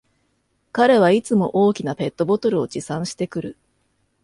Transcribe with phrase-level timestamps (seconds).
[0.71, 3.57] 彼はいつも大きなペットボトルを持参してくる